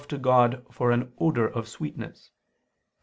[0.09, 2.33] to God for an odor of sweetness" (Eph.